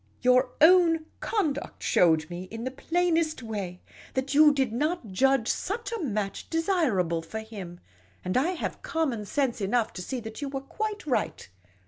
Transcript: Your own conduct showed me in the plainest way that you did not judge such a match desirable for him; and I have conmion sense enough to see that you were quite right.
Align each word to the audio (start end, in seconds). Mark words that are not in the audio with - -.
Your 0.23 0.49
own 0.61 1.05
conduct 1.19 1.83
showed 1.83 2.27
me 2.27 2.45
in 2.45 2.63
the 2.63 2.71
plainest 2.71 3.43
way 3.43 3.83
that 4.15 4.33
you 4.33 4.51
did 4.51 4.73
not 4.73 5.11
judge 5.11 5.47
such 5.47 5.91
a 5.91 6.01
match 6.01 6.49
desirable 6.49 7.21
for 7.21 7.41
him; 7.41 7.79
and 8.25 8.35
I 8.35 8.53
have 8.53 8.81
conmion 8.81 9.27
sense 9.27 9.61
enough 9.61 9.93
to 9.93 10.01
see 10.01 10.19
that 10.21 10.41
you 10.41 10.49
were 10.49 10.61
quite 10.61 11.05
right. 11.05 11.47